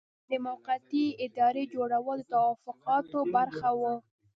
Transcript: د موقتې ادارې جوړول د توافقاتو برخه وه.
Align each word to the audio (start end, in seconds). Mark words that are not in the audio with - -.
د 0.29 0.31
موقتې 0.45 1.05
ادارې 1.25 1.63
جوړول 1.73 2.19
د 2.23 2.27
توافقاتو 2.31 3.19
برخه 3.35 3.69
وه. 3.79 3.93